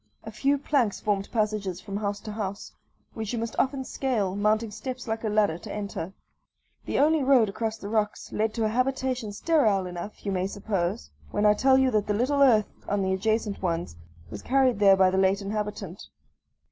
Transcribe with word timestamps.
A 0.23 0.31
few 0.31 0.57
planks 0.57 0.99
formed 0.99 1.31
passages 1.31 1.79
from 1.79 1.97
house 1.97 2.19
to 2.21 2.31
house, 2.31 2.71
which 3.13 3.33
you 3.33 3.37
must 3.37 3.55
often 3.59 3.83
scale, 3.83 4.35
mounting 4.35 4.71
steps 4.71 5.07
like 5.07 5.23
a 5.23 5.29
ladder 5.29 5.59
to 5.59 5.71
enter. 5.71 6.11
The 6.85 6.97
only 6.97 7.21
road 7.21 7.49
across 7.49 7.77
the 7.77 7.87
rocks 7.87 8.31
leads 8.31 8.55
to 8.55 8.65
a 8.65 8.69
habitation 8.69 9.31
sterile 9.31 9.85
enough, 9.85 10.25
you 10.25 10.31
may 10.31 10.47
suppose, 10.47 11.11
when 11.29 11.45
I 11.45 11.53
tell 11.53 11.77
you 11.77 11.91
that 11.91 12.07
the 12.07 12.15
little 12.15 12.41
earth 12.41 12.73
on 12.89 13.03
the 13.03 13.13
adjacent 13.13 13.61
ones 13.61 13.95
was 14.31 14.41
carried 14.41 14.79
there 14.79 14.97
by 14.97 15.11
the 15.11 15.19
late 15.19 15.39
inhabitant. 15.43 16.07